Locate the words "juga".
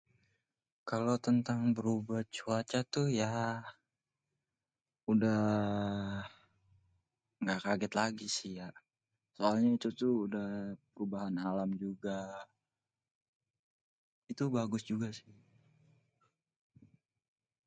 11.83-12.19, 14.91-15.07